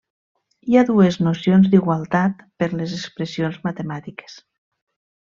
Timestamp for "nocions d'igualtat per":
1.27-2.71